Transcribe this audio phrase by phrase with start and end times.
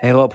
[0.00, 0.32] Hey Rob,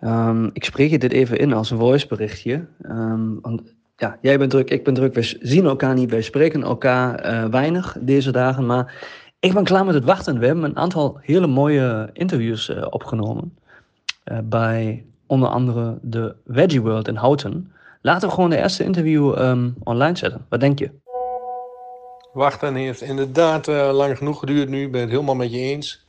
[0.00, 2.66] Ehm, ik spreek je dit even in als een voiceberichtje.
[2.82, 3.62] Um, want
[3.96, 5.14] ja, jij bent druk, ik ben druk.
[5.14, 8.66] We zien elkaar niet, wij spreken elkaar eh, weinig deze dagen.
[8.66, 9.04] Maar
[9.40, 10.38] ik ben klaar met het wachten.
[10.38, 13.58] We hebben een aantal hele mooie interviews uh, opgenomen.
[14.24, 17.72] Uh, bij onder andere de Veggie World in Houten.
[18.00, 20.46] Laten we gewoon de eerste interview um, online zetten.
[20.48, 20.90] Wat denk je?
[22.32, 24.82] Wachten heeft inderdaad lang genoeg geduurd nu.
[24.82, 26.06] Ik ben het helemaal met je eens.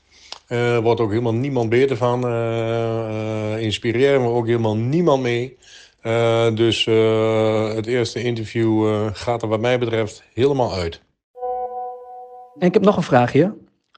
[0.54, 2.26] Er wordt ook helemaal niemand beter van.
[2.26, 5.58] Uh, inspireren we ook helemaal niemand mee.
[6.04, 6.86] Uh, dus
[7.76, 11.02] het eerste interview gaat er wat mij betreft helemaal uit.
[12.60, 13.54] Ik heb nog een vraagje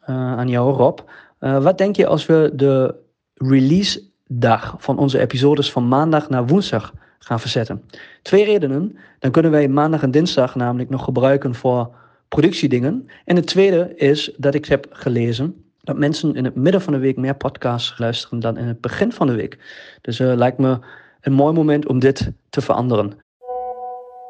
[0.06, 1.00] aan jou, Rob.
[1.40, 2.96] wat denk je als we de
[3.34, 7.84] release dag van onze episodes van maandag naar woensdag gaan verzetten?
[8.22, 8.98] Twee redenen.
[9.20, 11.96] Dan kunnen wij maandag en dinsdag namelijk nog gebruiken voor
[12.28, 13.10] productiedingen.
[13.26, 17.00] En het tweede is dat ik heb gelezen dat mensen in het midden van de
[17.00, 19.58] week meer podcasts luisteren dan in het begin van de week.
[20.02, 20.80] Dus uh, lijkt me
[21.22, 23.14] een mooi moment om dit te veranderen.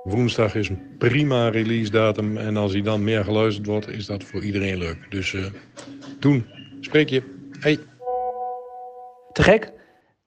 [0.03, 4.23] Woensdag is een prima release datum en als hij dan meer geluisterd wordt, is dat
[4.23, 4.97] voor iedereen leuk.
[5.09, 5.45] Dus uh,
[6.19, 6.45] doen.
[6.79, 7.23] Spreek je.
[7.59, 7.79] Hey.
[9.31, 9.71] Te gek.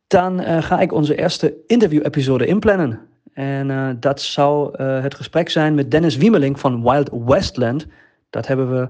[0.07, 3.01] Dan uh, ga ik onze eerste interview-episode inplannen.
[3.33, 7.87] En dat zou het gesprek zijn met Dennis Wiemeling van Wild Westland.
[8.31, 8.89] Dat hebben we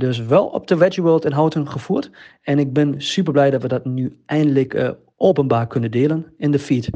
[0.00, 2.10] dus wel op de Veggie World in Houten gevoerd.
[2.42, 6.50] En ik ben super blij dat we dat nu eindelijk uh, openbaar kunnen delen in
[6.50, 6.90] de feed.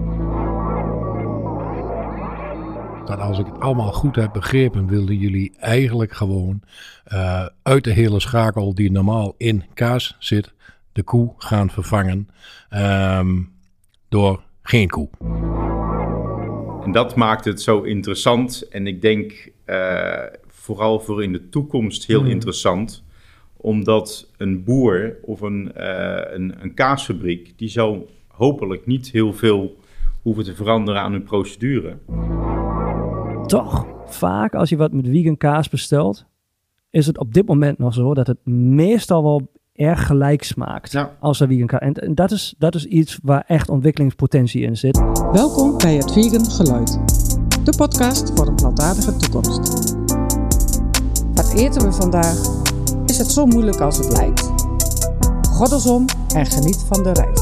[3.04, 6.60] Dat als ik het allemaal goed heb begrepen, wilden jullie eigenlijk gewoon
[7.12, 10.52] uh, uit de hele schakel die normaal in kaas zit,
[10.92, 12.28] de koe gaan vervangen
[12.70, 13.52] um,
[14.08, 15.08] door geen koe.
[16.84, 18.68] En dat maakt het zo interessant.
[18.68, 20.22] En ik denk uh,
[20.64, 22.30] vooral voor in de toekomst heel hmm.
[22.30, 23.02] interessant.
[23.56, 29.76] Omdat een boer of een, uh, een, een, kaasfabriek, die zal hopelijk niet heel veel
[30.22, 31.96] hoeven te veranderen aan hun procedure.
[33.46, 36.24] Toch, vaak als je wat met vegan kaas bestelt,
[36.90, 41.16] is het op dit moment nog zo dat het meestal wel erg gelijk smaakt ja.
[41.20, 41.80] als een vegan kaas.
[41.80, 45.02] En, en, dat, is, dat is iets waar echt ontwikkelingspotentie in zit.
[45.32, 46.92] Welkom bij het Vegan Geluid,
[47.64, 49.93] de podcast voor een plantaardige toekomst.
[51.34, 52.36] Wat eten we vandaag?
[53.06, 54.42] Is het zo moeilijk als het lijkt?
[55.48, 57.40] Goddelsom en geniet van de reis.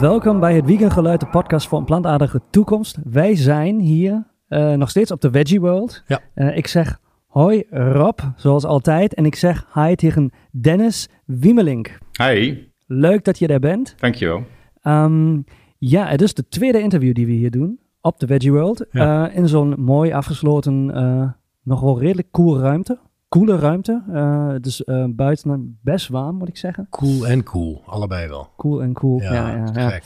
[0.00, 2.98] Welkom bij het Vegan Geluid, de podcast voor een plantaardige toekomst.
[3.04, 6.02] Wij zijn hier uh, nog steeds op de Veggie World.
[6.06, 6.20] Ja.
[6.34, 9.14] Uh, ik zeg hoi Rob, zoals altijd.
[9.14, 11.98] En ik zeg hi tegen Dennis Wiemelink.
[12.22, 12.58] Hi.
[12.86, 13.94] Leuk dat je daar bent.
[13.98, 14.42] Dankjewel.
[14.82, 15.44] Um,
[15.78, 18.86] ja, het is de tweede interview die we hier doen op de Veggie World.
[18.90, 19.28] Ja.
[19.28, 21.30] Uh, in zo'n mooi afgesloten, uh,
[21.62, 22.98] nog wel redelijk cool ruimte.
[23.28, 24.02] Coole ruimte.
[24.12, 26.86] Uh, dus buiten best warm, moet ik zeggen.
[26.90, 28.48] Cool en cool, allebei wel.
[28.56, 29.32] Cool en cool, ja.
[29.32, 30.00] ja, ja, ja.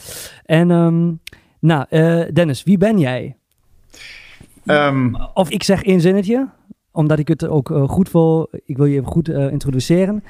[0.45, 1.21] En um,
[1.59, 1.87] nou,
[2.33, 3.37] Dennis, wie ben jij?
[4.65, 6.49] Um, of ik zeg één zinnetje,
[6.93, 8.49] omdat ik het ook goed wil.
[8.65, 10.25] Ik wil je even goed introduceren.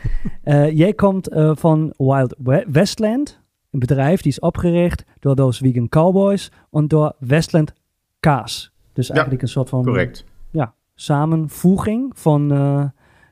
[0.83, 2.35] jij komt van Wild
[2.67, 3.44] Westland
[3.75, 7.73] een bedrijf die is opgericht door those vegan cowboys en door Westland
[8.21, 8.73] Kaas.
[8.93, 10.25] Dus eigenlijk een soort van correct.
[10.51, 12.85] Ja, samenvoeging van uh,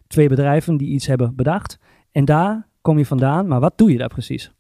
[0.07, 1.79] twee bedrijven die iets hebben bedacht.
[2.13, 4.53] En daar kom je vandaan, maar wat doe je daar precies?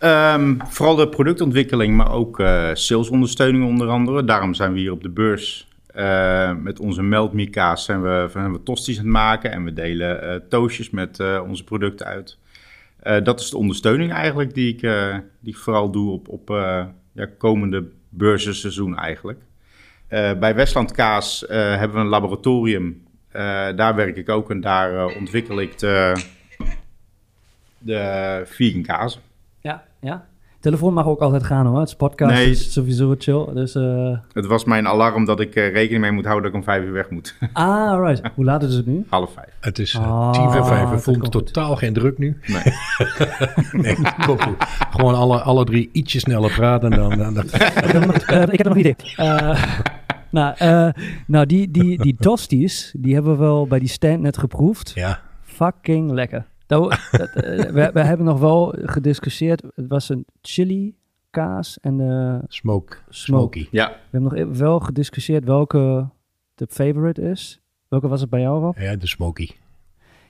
[0.00, 4.24] Um, vooral de productontwikkeling, maar ook uh, salesondersteuning onder andere.
[4.24, 8.62] Daarom zijn we hier op de beurs uh, met onze Meltme-kaas zijn we, zijn we
[8.62, 9.52] tosties aan het maken.
[9.52, 12.38] En we delen toastjes met onze producten uit.
[13.08, 16.86] Uh, dat is de ondersteuning eigenlijk die ik, uh, die vooral doe op, op uh,
[17.12, 19.40] ja, komende beursenseizoen eigenlijk.
[20.08, 23.02] bij Westland Kaas hebben we een laboratorium.
[23.76, 26.24] daar werk ik ook en daar ontwikkel ik de,
[27.78, 29.20] de kaas.
[29.60, 30.27] Ja, ja.
[30.60, 31.78] Telefoon mag ook altijd gaan hoor.
[31.78, 33.46] Het is podcast nee, is sowieso chill.
[33.54, 34.16] Dus, uh...
[34.32, 36.84] Het was mijn alarm dat ik uh, rekening mee moet houden dat ik om vijf
[36.84, 37.34] uur weg moet.
[37.52, 38.30] Ah, right.
[38.34, 39.06] Hoe laat is het nu?
[39.08, 39.48] Half vijf.
[39.60, 40.90] Het is uh, oh, tien voor vijf.
[40.90, 42.38] We voelen totaal geen druk nu.
[42.46, 42.62] Nee.
[43.82, 44.56] nee, goed.
[44.90, 47.18] Gewoon alle, alle drie ietsje sneller praten dan...
[47.18, 47.44] dan, dan.
[47.84, 48.16] ik, heb nog,
[48.50, 48.96] ik heb nog een idee.
[50.30, 50.92] nou,
[51.26, 54.92] nou, die, die, die tosties, die hebben we wel bij die stand net geproefd.
[54.94, 55.20] Ja.
[55.42, 56.46] Fucking lekker.
[56.68, 59.62] Dat, dat, we, we, hebben nog wel gediscussieerd.
[59.74, 60.96] Het was een chili
[61.30, 62.96] kaas en de smoke.
[63.08, 63.68] Smoky.
[63.70, 63.88] Ja.
[63.88, 66.08] We hebben nog even wel gediscussieerd welke
[66.54, 67.60] de favorite is.
[67.88, 68.78] Welke was het bij jou, Rob?
[68.78, 69.48] Ja, de smoky.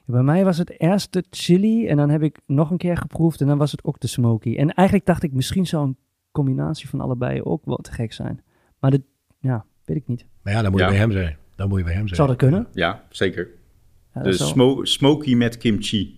[0.04, 2.96] Ja, bij mij was het eerst de chili en dan heb ik nog een keer
[2.96, 4.56] geproefd en dan was het ook de smoky.
[4.56, 5.96] En eigenlijk dacht ik, misschien zou een
[6.32, 8.42] combinatie van allebei ook wel te gek zijn.
[8.78, 9.02] Maar de,
[9.38, 10.26] ja, weet ik niet.
[10.42, 11.36] Maar ja, dan moet je bij hem zijn.
[11.56, 12.16] Dan moet je bij hem zijn.
[12.16, 12.66] Zou dat kunnen?
[12.72, 13.48] Ja, zeker.
[14.14, 16.17] Ja, de smo smoky met kimchi.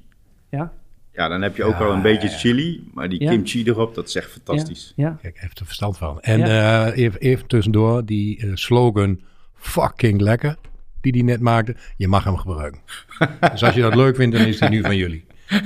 [0.50, 0.72] Ja?
[1.12, 2.38] Ja, dan heb je ook Ja, wel een beetje ja, ja.
[2.38, 3.30] chili, maar die Ja.
[3.30, 4.92] kimchi erop, dat is echt fantastisch.
[4.96, 5.18] Ja?
[5.22, 6.20] Kijk, heeft er verstand van.
[6.20, 9.20] En eh, even, even tussendoor, die eh, slogan
[9.54, 10.56] fucking lekker,
[11.00, 12.80] die die net maakte, je mag hem gebruiken.
[13.52, 15.24] dus als je dat leuk vindt, dan is die nu van jullie.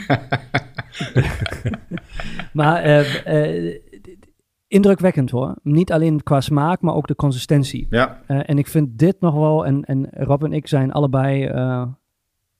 [2.52, 3.80] Maar eh, eh,
[4.66, 5.54] indrukwekkend hoor.
[5.62, 7.86] Niet alleen qua smaak, maar ook de consistentie.
[7.90, 11.44] Ja, Eh, en ik vind dit nog wel, en, en Rob en ik zijn allebei
[11.44, 11.86] eh,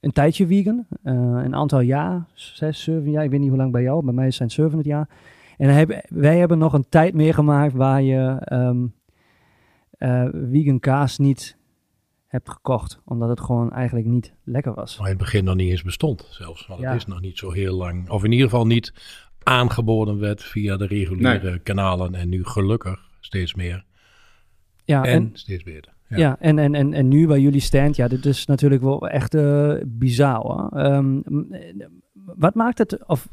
[0.05, 0.87] een tijdje vegan.
[1.03, 3.25] Eh, een aantal jaar, zes, zeven jaar.
[3.25, 5.09] Ik weet niet hoe lang bij jou, bij mij zijn het zeven jaar.
[5.57, 8.87] En dan hebben- wij hebben nog een tijd meegemaakt waar je ehm,
[9.91, 11.57] eh, vegan kaas niet
[12.27, 13.01] hebt gekocht.
[13.05, 14.97] Omdat het gewoon eigenlijk niet lekker was.
[14.99, 16.67] Maar in het begin nog niet eens bestond zelfs.
[16.67, 16.87] Want Ja.
[16.91, 18.11] het is nog niet zo heel lang.
[18.11, 18.93] Of in ieder geval niet
[19.43, 22.15] aangeboden werd via de reguliere kanalen.
[22.15, 23.85] En nu gelukkig steeds meer.
[24.85, 25.93] Ja, en, en, steeds beter.
[26.09, 29.35] Ja, en, en, en, en nu waar jullie stand, ja, dit is natuurlijk wel echt
[29.35, 30.69] eh, bizar hoor.
[30.73, 33.29] Ehm, m- eh, wat maakt het, of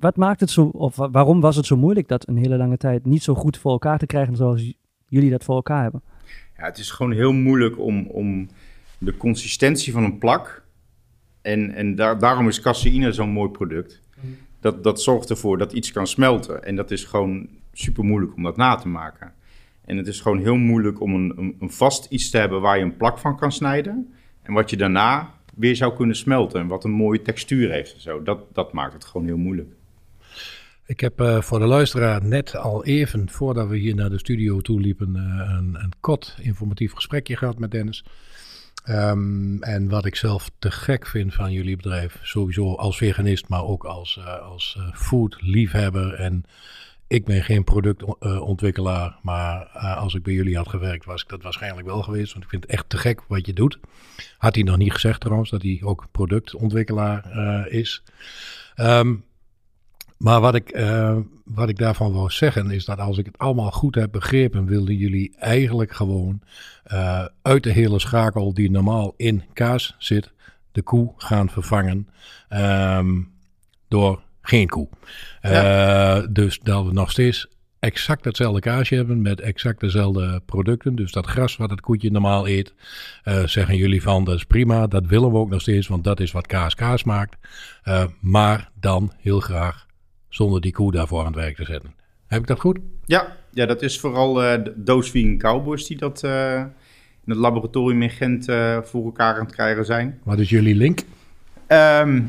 [0.00, 2.76] wat maakt het zo, of wa- waarom was het zo moeilijk dat een hele lange
[2.76, 4.72] tijd niet zo goed voor elkaar te krijgen zoals
[5.08, 6.02] jullie dat voor elkaar hebben?
[6.56, 8.48] Ja, het is gewoon heel moeilijk om, om
[8.98, 10.64] de consistentie van een plak.
[11.42, 14.02] En, en daar, daarom is caseïne zo'n mooi product.
[14.60, 16.64] Dat, dat zorgt ervoor dat iets kan smelten.
[16.64, 19.32] En dat is gewoon super moeilijk om dat na te maken.
[19.88, 22.84] En het is gewoon heel moeilijk om een, een, vast iets te hebben waar je
[22.84, 24.14] een plak van kan snijden.
[24.42, 26.60] En wat je daarna weer zou kunnen smelten.
[26.60, 27.94] En wat een mooie textuur heeft.
[27.94, 28.22] en Zo.
[28.22, 29.72] Dat, dat maakt het gewoon heel moeilijk.
[30.86, 34.60] Ik heb eh, voor de luisteraar net al even voordat we hier naar de studio
[34.60, 38.04] toe liepen eh, een, een kort informatief gesprekje gehad met Dennis.
[38.88, 43.64] Ehm, en wat ik zelf te gek vind van jullie bedrijf, sowieso als veganist, maar
[43.64, 46.14] ook als, eh, als eh, food-liefhebber.
[46.14, 46.44] En
[47.08, 51.42] ik ben geen productontwikkelaar, maar eh, als ik bij jullie had gewerkt, was ik dat
[51.42, 52.32] waarschijnlijk wel geweest.
[52.32, 53.78] Want ik vind het echt te gek wat je doet.
[54.38, 58.02] Had hij nog niet gezegd trouwens, dat hij ook productontwikkelaar eh, is.
[58.74, 59.14] Ehm,
[60.18, 63.70] maar wat ik, eh, wat ik daarvan wil zeggen is dat als ik het allemaal
[63.70, 66.40] goed heb begrepen, wilden jullie eigenlijk gewoon
[66.84, 70.32] eh, uit de hele schakel die normaal in kaas zit,
[70.72, 72.08] de koe gaan vervangen
[72.48, 73.22] ehm,
[73.88, 74.88] door geen koe.
[75.40, 77.46] Eh, dus dat we nog steeds
[77.78, 80.94] exact hetzelfde kaasje hebben met exact dezelfde producten.
[80.94, 82.74] Dus dat gras wat het koetje normaal eet,
[83.22, 86.20] eh, zeggen jullie van dat is prima, dat willen we ook nog steeds, want dat
[86.20, 87.36] is wat kaas kaas maakt.
[87.82, 89.86] Eh, maar dan heel graag
[90.28, 91.94] zonder die koe daarvoor aan het werk te zetten.
[92.26, 92.78] Heb ik dat goed?
[93.04, 98.02] Ja, ja dat is vooral eh de Doos Vegan Cowboys die dat in het laboratorium
[98.02, 98.44] in Gent
[98.82, 100.20] voor elkaar aan het krijgen zijn.
[100.22, 101.00] Wat is jullie link?
[101.66, 102.20] Ehm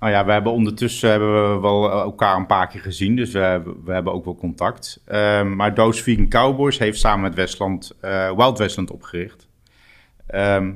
[0.00, 3.74] nou ja, we hebben ondertussen hebben we wel elkaar een paar keer gezien, dus we,
[3.84, 5.02] we hebben ook wel contact.
[5.04, 9.48] Ehm, maar Doos Vegan Cowboys heeft samen met Westland eh, Wild Westland opgericht.
[10.26, 10.72] Ehm,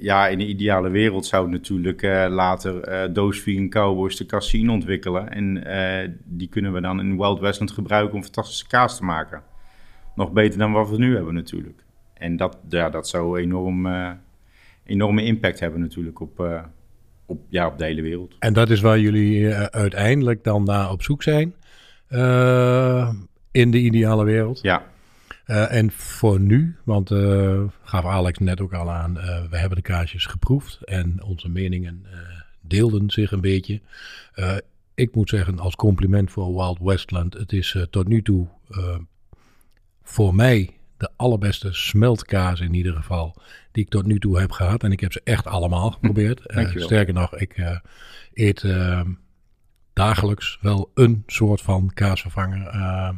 [0.00, 4.26] ja, in de ideale wereld zou het natuurlijk eh, later eh Doos Vegan Cowboys de
[4.26, 5.30] caseïne ontwikkelen.
[5.30, 9.42] En eh, die kunnen we dan in Wild Westland gebruiken om fantastische kaas te maken.
[10.14, 11.84] Nog beter dan wat we nu hebben natuurlijk.
[12.22, 14.10] En dat, ja, dat zou enorm, eh,
[14.84, 16.62] enorme impact hebben natuurlijk op, eh,
[17.32, 18.34] op, ja, op de hele wereld.
[18.38, 21.54] En dat is waar jullie eh, uiteindelijk dan naar op zoek zijn.
[22.08, 23.12] eh,
[23.50, 24.58] in de ideale wereld.
[24.62, 24.82] Ja,
[25.44, 27.08] Eh, en voor nu, want
[27.82, 29.14] gaf Alex net ook al aan,
[29.50, 32.06] we hebben de kaasjes geproefd en onze meningen
[32.60, 33.80] deelden zich een beetje.
[34.94, 38.46] Ik moet zeggen, als compliment voor Wild Westland, het is tot nu toe
[40.02, 40.70] voor mij
[41.02, 43.34] de allerbeste smeltkaas in ieder geval
[43.72, 44.82] die ik tot nu toe heb gehad.
[44.82, 46.46] En ik heb ze echt allemaal geprobeerd.
[46.46, 47.76] Eh, sterker nog, ik eh,
[48.34, 49.00] eet eh,
[49.92, 52.66] dagelijks wel een soort van kaasvervanger.
[52.66, 53.10] eh,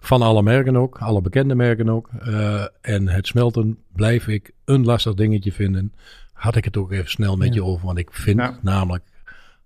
[0.00, 2.08] van alle merken ook, alle bekende merken ook.
[2.20, 5.94] Eh, en het smelten blijf ik een lastig dingetje vinden.
[6.32, 7.54] Had ik het ook even snel met Ja.
[7.54, 7.86] je over.
[7.86, 8.58] Want ik vind Ja.
[8.62, 9.04] namelijk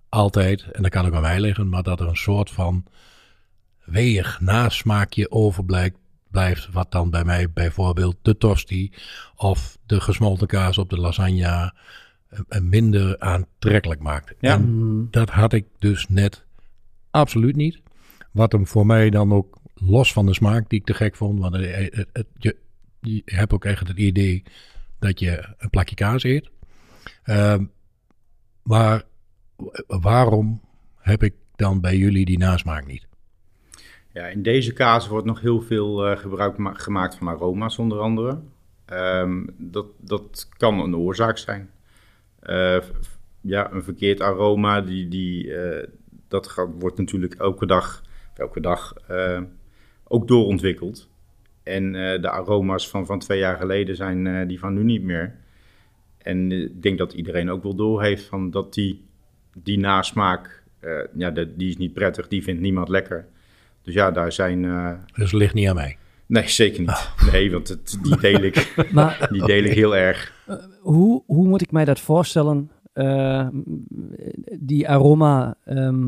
[0.08, 2.84] altijd, en dat kan ook aan mij liggen, maar dat er een soort van
[3.84, 5.96] weeg nasmaakje overblijft.
[6.36, 8.92] Blijft, wat dan bij mij bijvoorbeeld de tosti
[9.36, 11.42] of de gesmolten kaas op de lasagne
[12.28, 14.34] eh, eh, minder aantrekkelijk maakt.
[14.40, 14.52] Ja.
[14.52, 16.44] En dat had ik dus net
[17.10, 17.80] absoluut niet.
[18.32, 21.40] Wat hem voor mij dan ook los van de smaak die ik te gek vond.
[21.40, 21.64] Want het,
[21.94, 22.56] het- het- je,
[23.00, 24.42] je hebt ook echt het idee
[24.98, 26.50] dat je een plakje kaas eet.
[27.22, 27.64] Ehm,
[28.62, 29.02] maar
[29.86, 30.60] waarom
[30.96, 33.06] heb ik dan bij jullie die nasmaak niet?
[34.16, 37.98] Ja, in deze kaas wordt nog heel veel eh, gebruik ma- gemaakt van aroma's onder
[37.98, 38.40] andere.
[38.84, 41.70] Ehm, dat, dat kan een oorzaak zijn.
[42.40, 42.78] Eh,
[43.40, 45.88] ja, een verkeerd aroma, die, die, eh,
[46.28, 48.02] dat wordt natuurlijk elke dag,
[48.34, 48.94] elke dag
[50.04, 51.08] ook doorontwikkeld.
[51.62, 55.36] En de aroma's van, van twee jaar geleden zijn die van nu niet meer.
[56.18, 59.04] En ik denk dat iedereen ook wel doorheeft van dat die
[59.62, 60.62] die nasmaak,
[61.16, 63.28] ja, die is niet prettig, die vindt niemand lekker.
[63.86, 64.64] Dus ja, daar zijn...
[64.64, 65.96] eh, Dus het ligt niet aan mij.
[66.26, 67.10] nee, zeker niet.
[67.32, 70.32] Nee, want het, die deel ik, Maar die deel ik heel erg.
[70.80, 72.70] hoe, hoe moet ik mij dat voorstellen?
[72.92, 73.46] eh,
[74.60, 76.04] die aroma, ehm,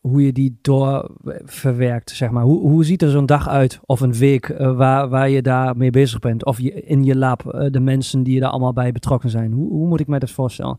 [0.00, 1.10] hoe je die door
[1.44, 2.42] verwerkt, zeg maar.
[2.42, 5.76] Hoe, hoe ziet er zo'n dag uit of een week eh, waar, waar je daar
[5.76, 6.44] mee bezig bent?
[6.44, 9.52] Of je, in je lab, eh, de mensen die er allemaal bij betrokken zijn.
[9.52, 10.78] Hoe, hoe moet ik mij dat voorstellen?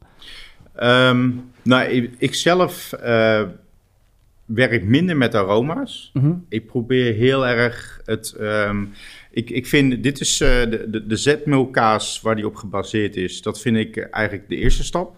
[0.75, 1.29] Ehm,
[1.63, 3.41] nou, ik, ik zelf eh,
[4.55, 6.09] werk minder met aroma's.
[6.13, 6.33] Mhm.
[6.49, 8.31] Ik probeer heel erg het.
[8.31, 8.85] ehm,
[9.31, 13.41] ik, ik vind, dit is eh, de, de, de zetmeelkaas waar die op gebaseerd is.
[13.41, 15.15] Dat vind ik eigenlijk de eerste stap.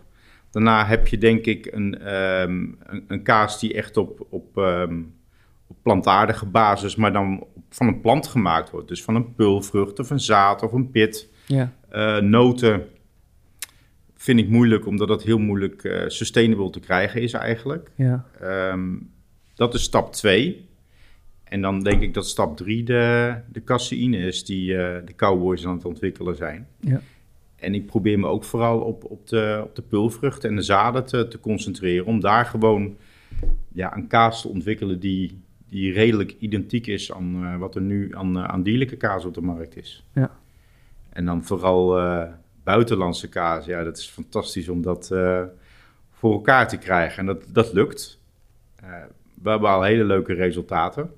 [0.52, 2.52] Daarna heb je denk ik een, ehm,
[2.84, 5.00] een, een kaas die echt op, op, ehm,
[5.68, 8.88] op plantaardige basis, maar dan van een plant gemaakt wordt.
[8.88, 11.30] Dus van een pulvrucht of een zaad of een pit.
[11.48, 12.86] Ja, Eh, noten
[14.16, 17.92] vind ik moeilijk, omdat dat heel moeilijk eh, sustainable te krijgen is eigenlijk.
[17.96, 18.26] ja,
[19.62, 20.70] dat is stap 2.
[21.44, 25.66] En dan denk ik dat stap 3 de, de caseïne is die eh, de cowboys
[25.66, 26.68] aan het ontwikkelen zijn.
[26.80, 27.02] ja.
[27.56, 31.06] En ik probeer me ook vooral op, op, de, op de pulvruchten en de zaden
[31.06, 32.06] te, te concentreren.
[32.06, 32.98] Om daar gewoon
[33.72, 38.16] ja, een kaas te ontwikkelen die, die redelijk identiek is aan eh, wat er nu
[38.16, 40.06] aan, eh, aan dierlijke kaas op de markt is.
[40.14, 40.32] Ja.
[41.10, 42.00] En dan vooral
[42.64, 43.66] buitenlandse kaas.
[43.66, 45.08] Ja, dat is fantastisch om dat
[46.12, 47.20] voor elkaar te krijgen.
[47.20, 48.20] En dat, dat lukt.
[49.44, 51.10] We hebben al hele leuke resultaten.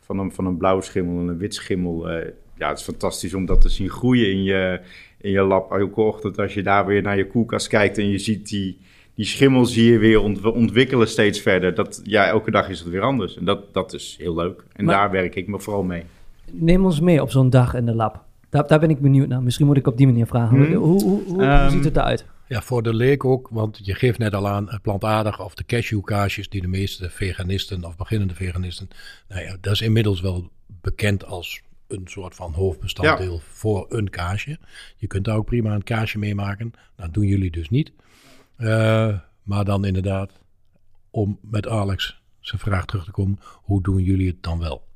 [0.00, 2.10] Van een, van een blauwe schimmel en een wit schimmel.
[2.10, 4.80] eh, ja, het is fantastisch om dat te zien groeien in je,
[5.20, 5.72] in je lab.
[5.72, 8.78] Elke ochtend als je daar weer naar je koelkast kijkt en je ziet die,
[9.14, 11.74] die schimmel zie je weer ont- ontwikkelen steeds verder.
[11.74, 13.36] Dat, ja, elke dag is het weer anders.
[13.36, 14.64] En dat, dat is heel leuk.
[14.72, 16.02] En Maar- daar werk ik me vooral mee.
[16.52, 18.24] Neem ons mee op zo'n dag in de lab.
[18.48, 19.42] Daar, daar ben ik benieuwd naar.
[19.42, 20.56] Misschien moet ik op die manier vragen.
[20.56, 20.74] Hmm.
[20.74, 22.26] Hoe, hoe, hoe Ehm, ziet het eruit?
[22.50, 25.64] Ja, voor de leek ook, want je geeft net al aan eh, plantaardig of de
[25.64, 28.88] cashewkaasjes die de meeste veganisten of beginnende veganisten,
[29.28, 34.58] nou ja, dat is inmiddels wel bekend als een soort van hoofdbestanddeel voor een kaasje.
[34.96, 36.72] Je kunt daar ook prima een kaasje mee maken.
[36.96, 37.92] Dat doen jullie dus niet.
[38.56, 40.32] Eh, maar dan inderdaad,
[41.10, 44.88] om met Alex zijn vraag terug te komen, hoe doen jullie het dan wel?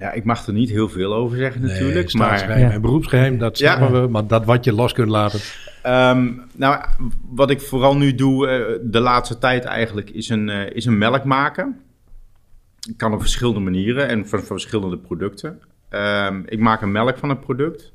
[0.00, 1.94] Ja, ik mag er niet heel veel over zeggen natuurlijk.
[1.94, 2.70] Nee, maar staatsgeheim Ja.
[2.70, 3.76] en beroepsgeheim, dat Ja.
[3.76, 4.08] snappen we.
[4.08, 5.40] Maar dat wat je los kunt laten,
[5.82, 6.84] Ehm, nou,
[7.30, 10.98] wat ik vooral nu doe eh, de laatste tijd eigenlijk is een, eh, is een
[10.98, 11.80] melk maken.
[12.88, 15.60] Ik kan op verschillende manieren en van, van verschillende producten.
[15.88, 17.92] Ehm, ik maak een melk van een product.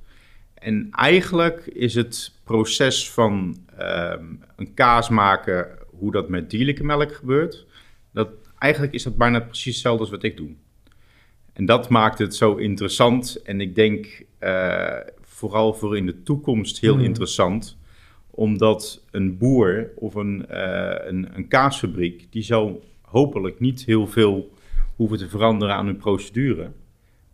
[0.54, 4.24] En eigenlijk is het proces van ehm,
[4.56, 5.68] een kaas maken,
[6.00, 7.66] hoe dat met dierlijke melk gebeurt,
[8.14, 10.50] dat, eigenlijk is dat bijna precies hetzelfde als wat ik doe.
[11.56, 13.42] En dat maakt het zo interessant.
[13.44, 17.04] En ik denk eh, vooral voor in de toekomst heel Hmm.
[17.04, 17.78] interessant.
[18.30, 24.54] Omdat een boer of een, eh, een, een kaasfabriek, die zal hopelijk niet heel veel
[24.96, 26.72] hoeven te veranderen aan hun procedure.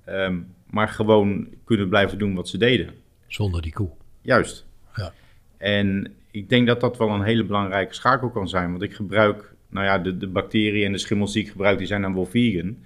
[0.06, 0.38] Ehm,
[0.70, 2.90] maar gewoon kunnen blijven doen wat ze deden.
[3.28, 3.90] zonder die koe.
[4.22, 4.66] Juist.
[4.96, 5.14] Ja.
[5.58, 8.70] En ik denk dat dat wel een hele belangrijke schakel kan zijn.
[8.72, 11.88] Want ik gebruik, nou ja, de, de bacteriën en de schimmels die ik gebruik, die
[11.88, 12.78] zijn dan wel vegan.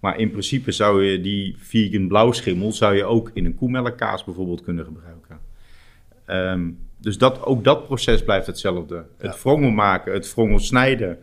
[0.00, 4.62] Maar in principe zou je die vegan blauwschimmel, zou je ook in een koemelkkaas bijvoorbeeld
[4.62, 5.38] kunnen gebruiken.
[6.26, 9.04] Ehm, dus dat, ook dat proces blijft hetzelfde.
[9.18, 11.18] Het wrongel maken, het wrongel snijden,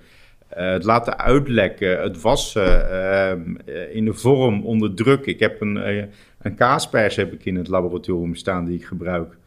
[0.47, 5.25] eh, het laten uitlekken, het wassen, ehm, eh, in de vorm, onder druk.
[5.25, 6.03] Ik heb een, eh,
[6.41, 9.37] een kaaspers heb ik in het laboratorium staan die ik gebruik.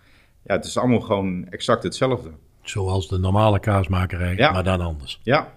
[0.43, 2.31] Ja, het is allemaal gewoon exact hetzelfde.
[2.63, 4.53] Zoals de normale kaasmakerij, Ja.
[4.53, 5.21] maar dan anders.
[5.23, 5.53] Ja,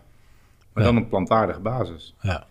[0.73, 0.91] maar Ja.
[0.91, 2.15] dan op plantaardige basis.
[2.21, 2.45] Ja,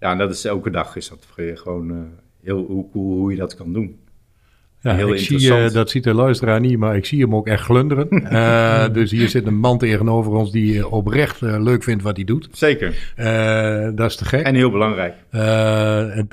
[0.00, 0.10] ja.
[0.10, 1.96] En dat is elke dag is dat gewoon eh,
[2.42, 3.98] heel cool hoe je dat kan doen.
[4.80, 7.46] Ja, Heel ik zie, eh, dat ziet de luisteraar niet, maar ik zie hem ook
[7.46, 8.08] echt glunderen.
[8.36, 12.48] Eh, dus hier zit een man tegenover ons die oprecht leuk vindt wat hij doet.
[12.52, 13.12] Zeker.
[13.94, 14.44] Dat is te gek.
[14.44, 15.14] En heel belangrijk.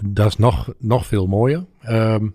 [0.05, 1.65] Dat is nog, nog veel mooier.
[1.81, 2.27] Ehm,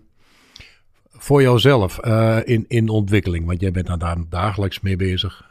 [1.11, 1.99] voor jouzelf
[2.43, 5.45] in, in ontwikkeling, want jij bent daar dagelijks mee bezig.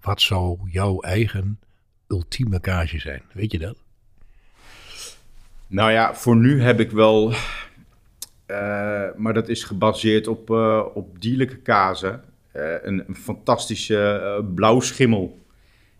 [0.00, 1.58] Wat zou jouw eigen
[2.08, 3.22] ultieme kaasje zijn?
[3.32, 3.85] Weet je dat?
[5.68, 7.32] Nou ja, voor nu heb ik wel.
[8.46, 12.22] eh, maar dat is gebaseerd op, eh, op dierlijke kazen.
[12.52, 15.44] Eh, een, fantastische blauwschimmel.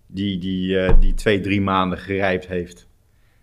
[0.06, 2.88] Die, die, die twee, drie maanden gerijpt heeft.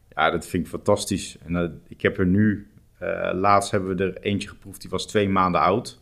[0.09, 1.37] Ja, dat vind ik fantastisch.
[1.45, 2.67] En ik heb er nu.
[3.33, 6.01] laatst hebben we er eentje geproefd, die was twee maanden oud.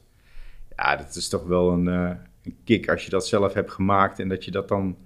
[0.76, 4.20] Ja, dat is toch wel een, een kick als je dat zelf hebt gemaakt.
[4.20, 4.98] En dat je dat dan.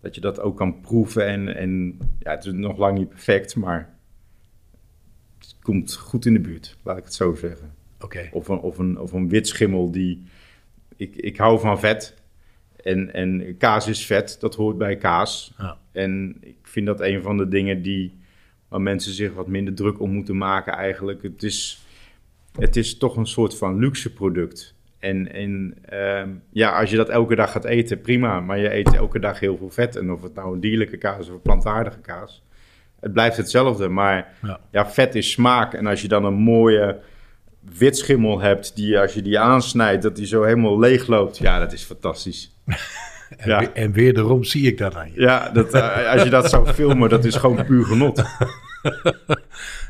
[0.00, 1.26] Dat je dat ook kan proeven.
[1.26, 3.99] En, en ja, het is nog lang niet perfect, maar
[5.62, 7.74] komt goed in de buurt, laat ik het zo zeggen.
[8.00, 8.28] Oké.
[8.32, 10.22] Of een, of een, of een wit schimmel die...
[10.96, 12.14] Ik, ik hou van vet.
[12.82, 15.54] En, en kaas is vet, dat hoort bij kaas.
[15.58, 15.78] Ja.
[15.92, 18.14] En ik vind dat een van de dingen die,
[18.68, 21.22] waar mensen zich wat minder druk om moeten maken eigenlijk.
[21.22, 21.86] Het is,
[22.58, 24.74] het is toch een soort van luxe product.
[24.98, 28.40] En, en ehm, ja, als je dat elke dag gaat eten, prima.
[28.40, 29.96] Maar je eet elke dag heel veel vet.
[29.96, 32.42] En of het nou een dierlijke kaas of een plantaardige kaas.
[33.00, 33.88] Het blijft hetzelfde.
[33.88, 34.60] Maar Ja.
[34.70, 35.74] ja, vet is smaak.
[35.74, 36.98] En als je dan een mooie
[37.76, 41.38] witschimmel hebt, die als je die aansnijdt, dat die zo helemaal leeg loopt.
[41.38, 42.50] Ja, dat is fantastisch.
[43.36, 43.58] En, Ja.
[43.58, 45.20] we- en wederom zie ik dat aan je.
[45.20, 48.22] Ja, dat, eh, als je dat zou filmen, dat is gewoon puur genot.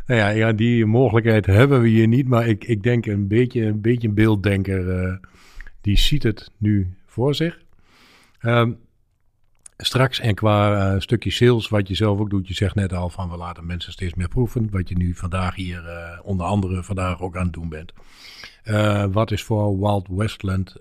[0.07, 2.29] Nou ja, ja, die mogelijkheid hebben we hier niet.
[2.29, 4.99] Maar ik, ik denk een beetje een, beetje een beelddenker.
[5.03, 5.13] eh,
[5.81, 7.59] die ziet het nu voor zich.
[8.41, 8.73] Ehm,
[9.81, 12.49] straks en qua eh, stukje sales, wat je zelf ook doet.
[12.49, 14.71] Je zegt net al van we laten mensen steeds meer proeven.
[14.71, 17.93] Wat je nu vandaag hier eh, onder andere vandaag ook aan het doen bent.
[18.63, 20.77] Eh, wat is voor Wild Westland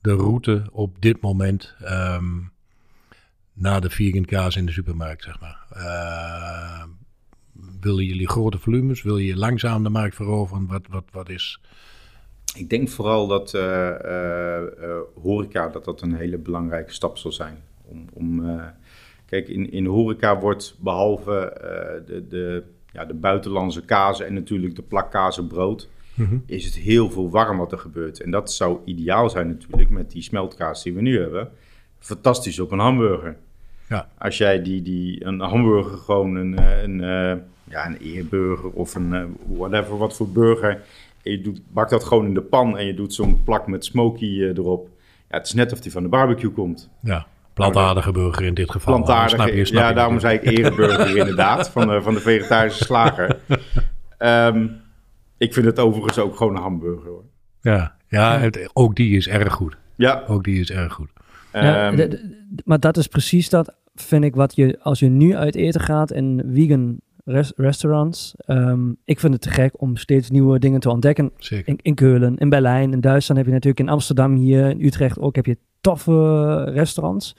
[0.00, 2.40] de route op dit moment ehm,
[3.52, 5.58] naar de vegan kaas in de supermarkt, zeg maar?
[7.80, 9.02] Willen jullie grote volumes?
[9.02, 10.66] Wil je langzaam de markt veroveren?
[10.66, 11.60] Wat, wat, wat is...
[12.54, 13.52] Ik denk vooral dat
[15.22, 17.62] horeca dat dat een hele belangrijke stap zal zijn.
[17.84, 18.66] Om, om, eh,
[19.26, 22.62] kijk, in, in horeca wordt behalve eh, de, de,
[22.92, 25.88] ja, de buitenlandse kazen en natuurlijk de plakkazen brood,
[26.46, 28.20] is het heel veel warm wat er gebeurt.
[28.20, 31.50] En dat zou ideaal zijn natuurlijk met die smeltkaas die we nu hebben.
[31.98, 33.36] Fantastisch op een hamburger.
[33.88, 34.08] Ja.
[34.18, 36.98] Als jij die, die, een hamburger gewoon een, eh, een,
[37.64, 40.82] ja, een eerburger of een whatever, wat voor burger.
[41.22, 43.84] En je doet, bakt dat gewoon in de pan en je doet zo'n plak met
[43.84, 44.88] smoky erop.
[45.28, 46.90] Ja, het is net of die van de barbecue komt.
[47.00, 48.94] Ja, plantaardige burger in dit geval.
[48.94, 49.30] Plantaardig.
[49.34, 52.84] Snap je, snap ja, je daarom zei ik ereburger inderdaad, van de, van de vegetarische
[52.84, 53.38] slager.
[54.18, 54.66] Ehm,
[55.38, 57.24] ik vind het overigens ook gewoon een hamburger hoor.
[57.60, 59.76] Ja, ja het- ook die is erg goed.
[59.96, 61.08] Ja, Ook die is erg goed.
[61.52, 62.16] Ja, ehm,
[62.64, 66.12] maar dat is precies dat, vind ik, wat je, als je nu uit eten gaat
[66.12, 68.34] in vegan res- restaurants.
[68.36, 71.30] ehm, ik vind het te gek om steeds nieuwe dingen te ontdekken.
[71.38, 71.68] Zeker.
[71.68, 75.18] In, in Keulen, in Berlijn, in Duitsland heb je natuurlijk in Amsterdam hier, in Utrecht
[75.18, 77.36] ook heb je toffe restaurants.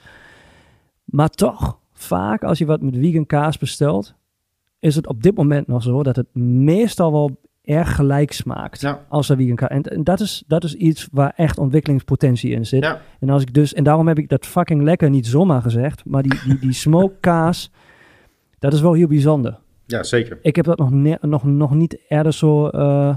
[1.04, 4.14] Maar toch, vaak als je wat met vegan kaas bestelt,
[4.78, 9.04] is het op dit moment nog zo dat het meestal wel erg gelijk smaakt Ja.
[9.08, 9.68] als er vegan kaas.
[9.68, 12.82] En, en dat, is, dat is iets waar echt ontwikkelingspotentie in zit.
[12.82, 16.04] ja, En als ik dus, en daarom heb ik dat fucking lekker niet zomaar gezegd,
[16.04, 17.70] maar die, die, die smoke kaas,
[18.58, 19.58] dat is wel heel bijzonder.
[19.86, 20.38] Ja, zeker.
[20.42, 23.16] Ik heb dat nog, ne- nog, nog niet eerder zo, eh,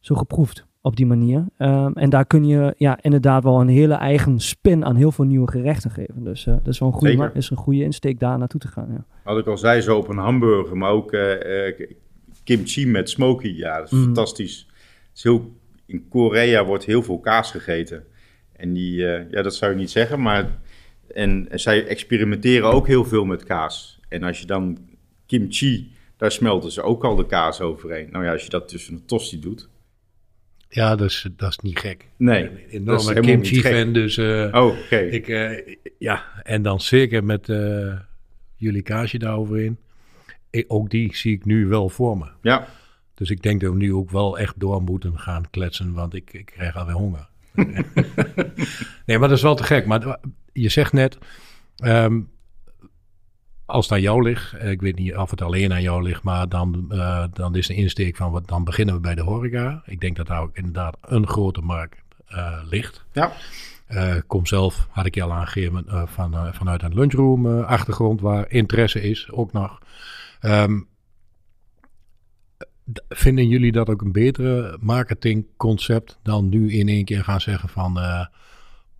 [0.00, 1.44] zo geproefd op die manier.
[1.56, 5.24] Ehm, en daar kun je ja, inderdaad wel een hele eigen spin aan heel veel
[5.24, 6.24] nieuwe gerechten geven.
[6.24, 8.68] Dus eh, dat is wel een goede, ma- is een goede insteek daar naartoe te
[8.68, 8.88] gaan.
[8.92, 9.04] Ja.
[9.24, 11.86] Wat ik al zei, zo op een hamburger, maar ook eh,
[12.44, 13.48] kimchi met smoky.
[13.48, 14.02] Ja, dat is Mm.
[14.04, 14.68] fantastisch.
[15.14, 15.50] Is heel,
[15.86, 18.04] in Korea wordt heel veel kaas gegeten.
[18.52, 18.94] En die,
[19.30, 20.58] ja, dat zou je niet zeggen, maar...
[21.14, 24.00] En, en zij experimenteren ook heel veel met kaas.
[24.08, 24.78] En als je dan
[25.26, 28.08] kimchi, daar smelten ze ook al de kaas overheen.
[28.10, 29.68] Nou ja, als je dat tussen een tosti doet...
[30.68, 32.08] Ja, dat is, dat is niet gek.
[32.16, 34.16] Nee, Een dat is enorme kimchi-fan, dus...
[34.16, 34.96] eh, Oh, oké.
[34.98, 37.98] ik, eh, ja, en dan zeker met eh,
[38.56, 39.78] jullie kaasje daaroverheen.
[40.50, 42.26] Ik, ook die zie ik nu wel voor me.
[42.42, 42.66] Ja,
[43.14, 46.32] Dus ik denk dat we nu ook wel echt door moeten gaan kletsen, want ik,
[46.32, 47.28] ik krijg alweer honger.
[49.06, 49.86] nee, maar dat is wel te gek.
[49.86, 50.18] Maar
[50.52, 51.18] je zegt net,
[51.76, 52.20] ehm,
[53.66, 56.22] als het aan jou ligt, eh, ik weet niet of het alleen aan jou ligt,
[56.22, 59.82] maar dan, eh, dan is de insteek van, wat, dan beginnen we bij de horeca.
[59.84, 63.04] Ik denk dat daar ook inderdaad een grote markt eh, ligt.
[63.12, 63.32] ja.
[64.26, 69.30] Kom zelf, had ik je al aangegeven, van, vanuit een lunchroom achtergrond waar interesse is,
[69.30, 69.78] ook nog.
[70.40, 70.80] Ehm,
[73.08, 77.98] vinden jullie dat ook een betere marketingconcept dan nu in één keer gaan zeggen van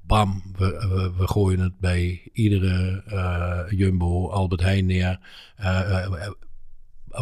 [0.07, 5.19] bam, we, we, we gooien het bij iedere eh, Jumbo, Albert Heijn neer.
[5.57, 6.31] Eh, eh,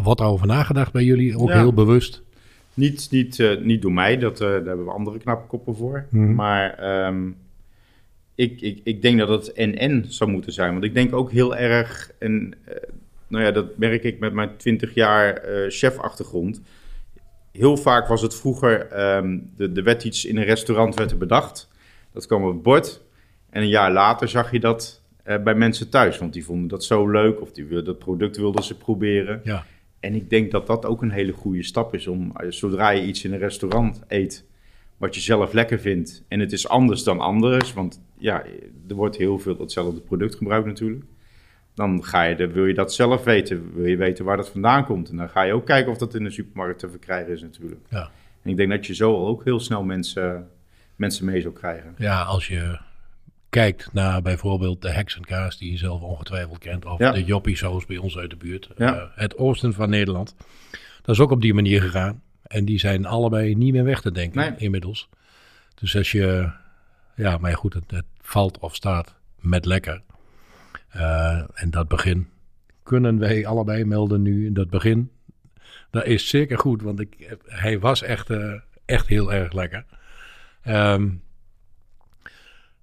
[0.03, 1.59] wordt daarover nagedacht bij jullie, ook Ja.
[1.59, 2.23] heel bewust?
[2.73, 6.05] Niet, niet, niet door mij, dat, daar hebben we andere knappe koppen voor.
[6.09, 6.35] Mhm.
[6.35, 7.29] Maar ehm,
[8.35, 10.71] ik, ik, ik denk dat het en-en zou moeten zijn.
[10.71, 12.53] Want ik denk ook heel erg, en
[13.27, 16.61] nou ja, dat merk ik met mijn 20 jaar chefachtergrond.
[17.51, 21.17] Heel vaak was het vroeger, ehm de, er werd iets in een restaurant werd er
[21.17, 21.69] bedacht.
[22.15, 23.01] Dat kwam op het bord.
[23.49, 26.17] En een jaar later zag je dat eh, bij mensen thuis.
[26.17, 29.41] Want die vonden dat zo leuk of die, wilden- dat product wilden ze proberen.
[29.43, 29.65] Ja.
[29.99, 33.03] En ik denk dat dat ook een hele goede stap is om, eh, zodra je
[33.05, 34.45] iets in een restaurant eet,
[34.97, 38.43] wat je zelf lekker vindt, en het is anders dan anders, want ja,
[38.87, 41.03] er wordt heel veel hetzelfde product gebruikt natuurlijk.
[41.73, 44.85] Dan ga je de, wil je dat zelf weten, wil je weten waar dat vandaan
[44.85, 45.09] komt.
[45.09, 47.81] En dan ga je ook kijken of dat in de supermarkt te verkrijgen is natuurlijk.
[47.89, 48.11] Ja.
[48.41, 50.49] En ik denk dat je zo ook heel snel mensen,
[50.95, 51.95] mensen mee zou krijgen.
[51.97, 52.79] Ja, als je
[53.49, 57.11] kijkt naar bijvoorbeeld de heksenkaas die je zelf ongetwijfeld kent, of Ja.
[57.11, 58.95] de joppie saus bij ons uit de buurt, Ja.
[58.95, 60.35] eh, het oosten van Nederland.
[61.01, 62.21] Dat is ook op die manier gegaan.
[62.41, 64.53] En die zijn allebei niet meer weg te denken Nee.
[64.57, 65.09] inmiddels.
[65.75, 66.51] Dus als je,
[67.15, 70.01] ja, maar goed, het, het valt of staat met lekker.
[70.89, 72.27] Eh, en dat begin
[72.83, 74.51] kunnen wij allebei melden nu.
[74.51, 75.11] Dat begin,
[75.89, 78.53] dat is zeker goed, want ik, hij was echt, eh,
[78.85, 79.85] echt heel erg lekker.
[80.65, 81.09] Ehm,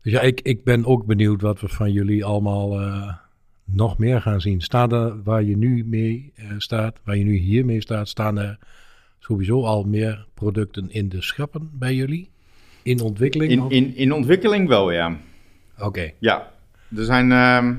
[0.03, 3.14] dus ja, ik, ik ben ook benieuwd wat we van jullie allemaal eh,
[3.64, 4.61] nog meer gaan zien.
[4.61, 8.38] Staan er waar je nu mee eh, staat, waar je nu hier mee staat, staan
[8.38, 8.59] er
[9.18, 12.31] sowieso al meer producten in de schappen bij jullie?
[12.83, 13.53] In ontwikkeling?
[13.53, 15.16] In, in, in ontwikkeling wel, ja.
[15.79, 16.53] Oké, Ja,
[16.97, 17.75] er zijn ehm,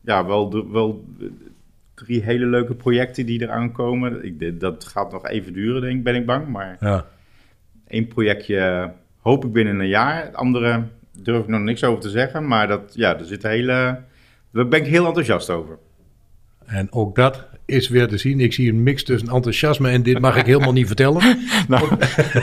[0.00, 1.04] ja, wel, wel
[1.94, 4.24] drie hele leuke projecten die eraan komen.
[4.24, 6.48] Ik, dat gaat nog even duren, denk ik, ben ik bang.
[6.48, 7.06] Maar ja.
[7.90, 10.24] Één projectje hoop ik binnen een jaar.
[10.24, 10.82] Het andere
[11.22, 12.46] durf ik nog niks over te zeggen.
[12.46, 14.00] Maar dat, ja, er zit een hele...
[14.52, 15.78] Daar ben ik heel enthousiast over.
[16.66, 18.40] En ook dat is weer te zien.
[18.40, 21.22] Ik zie een mix tussen enthousiasme en dit mag ik helemaal niet vertellen.
[21.68, 21.88] Nou,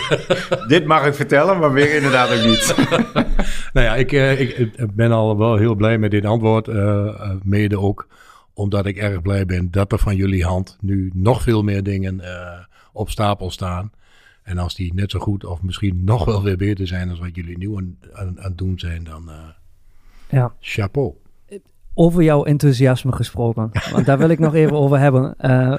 [0.67, 2.75] dit mag ik vertellen, maar weer inderdaad ook niet.
[3.73, 6.67] Nou ja, ik, eh, ik, ik ben al wel heel blij met dit antwoord.
[6.67, 8.07] eh, eh, mede ook
[8.53, 12.21] omdat ik erg blij ben dat er van jullie hand nu nog veel meer dingen
[12.93, 13.91] op stapel staan.
[14.47, 17.35] En als die net zo goed of misschien nog wel weer beter zijn dan wat
[17.35, 19.35] jullie nu aan, aan, aan het doen zijn, dan eh,
[20.29, 20.53] Ja.
[20.59, 21.13] chapeau.
[21.93, 25.35] Over jouw enthousiasme gesproken, want daar wil ik nog even over hebben.
[25.37, 25.73] Eh,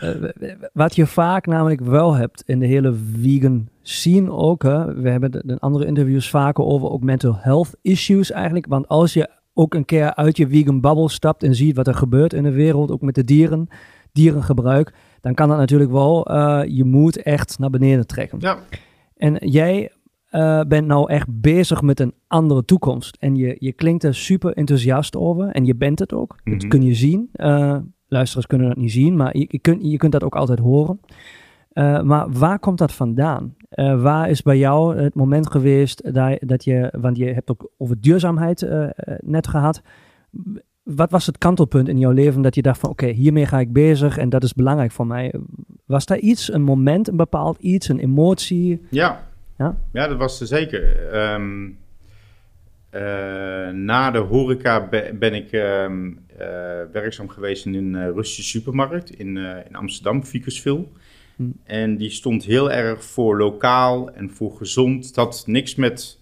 [0.73, 4.63] wat je vaak namelijk wel hebt in de hele vegan scene ook.
[4.63, 4.95] Hè?
[4.95, 8.67] We hebben de andere interviews vaker over ook mental health issues eigenlijk.
[8.67, 11.95] Want als je ook een keer uit je vegan bubble stapt en ziet wat er
[11.95, 13.69] gebeurt in de wereld, ook met de dieren,
[14.13, 18.39] dierengebruik, dan kan dat natuurlijk wel eh, je moed echt naar beneden trekken.
[18.41, 18.59] Ja,
[19.17, 19.93] En jij
[20.29, 23.17] eh, bent nou echt bezig met een andere toekomst.
[23.21, 25.49] En je, je klinkt er super enthousiast over.
[25.49, 26.37] En je bent het ook.
[26.45, 26.69] Dat Mhm.
[26.69, 27.29] kun je zien.
[27.33, 27.77] Eh,
[28.09, 31.01] luisteraars kunnen dat niet zien, maar je, je, kunt, je kunt dat ook altijd horen.
[31.73, 33.55] Eh, maar waar komt dat vandaan?
[33.69, 37.71] Eh, waar is bij jou het moment geweest dat, dat je, want je hebt ook
[37.79, 38.69] over duurzaamheid
[39.21, 39.83] net gehad.
[40.97, 43.73] Wat was het kantelpunt in jouw leven dat je dacht van oké, hiermee ga ik
[43.73, 45.35] bezig en dat is belangrijk voor mij?
[45.87, 48.81] Was daar iets, een moment, een bepaald iets, een emotie?
[48.91, 49.27] Ja,
[49.59, 49.77] Ja?
[49.93, 51.09] ja dat was er zeker.
[51.13, 51.69] Ehm,
[52.91, 56.47] eh, na de horeca be- ben ik ehm, eh,
[56.93, 60.85] werkzaam geweest in een eh, Russische supermarkt in, in Amsterdam, Vicusville.
[61.37, 61.43] Hm.
[61.65, 65.07] En die stond heel erg voor lokaal en voor gezond.
[65.07, 66.19] Het had niks met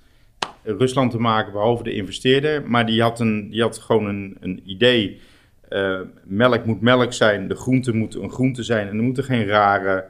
[0.66, 2.70] Rusland te maken, behalve de investeerder.
[2.70, 5.20] Maar die had, een, die had gewoon een, een idee.
[5.68, 8.88] Eh, melk moet melk zijn, de groente moet een groente zijn.
[8.88, 10.04] En er moeten geen rare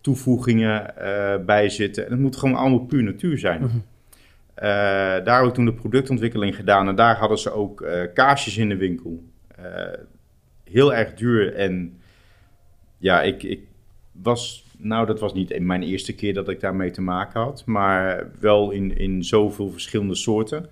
[0.00, 2.04] toevoegingen eh, bij zitten.
[2.04, 3.60] En het moet gewoon allemaal puur natuur zijn.
[3.60, 3.76] Mhm.
[4.54, 4.64] Eh,
[5.24, 6.88] daar heb ik toen de productontwikkeling gedaan.
[6.88, 9.24] En daar hadden ze ook kaarsjes in de winkel.
[10.64, 11.54] Heel erg duur.
[11.54, 12.00] En
[12.98, 13.60] ja, ik, ik
[14.12, 14.64] was...
[14.82, 17.62] Nou, dat was niet mijn eerste keer dat ik daarmee te maken had.
[17.66, 20.66] Maar wel in, in zoveel verschillende soorten.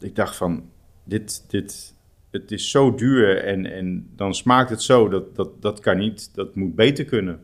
[0.00, 0.70] Ik dacht van,
[1.04, 1.94] dit, dit,
[2.30, 5.08] het is zo duur en, en dan smaakt het zo.
[5.08, 7.40] Dat, dat, dat kan niet, dat moet beter kunnen.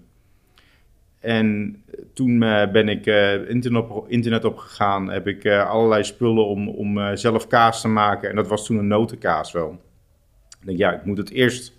[1.21, 1.77] En
[2.15, 6.69] toen eh, ben ik eh, internet, op, internet opgegaan, heb ik eh, allerlei spullen om,
[6.69, 8.31] om zelf kaas te maken.
[8.31, 9.81] En dat was toen een notenkaas wel.
[10.61, 11.76] Ik denk, ja, ik moet het eerst